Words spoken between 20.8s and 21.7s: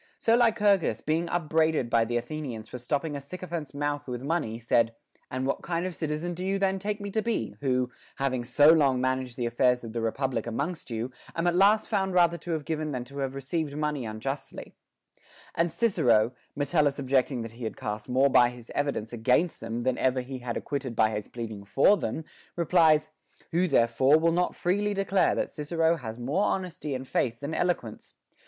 by his pleading